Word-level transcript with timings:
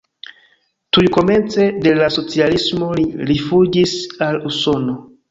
Tuj 0.95 1.01
komence 1.17 1.65
de 1.87 1.91
la 1.99 2.07
socialismo 2.15 2.87
li 3.01 3.05
rifuĝis 3.33 3.93
al 4.29 4.41
Usono. 4.53 4.97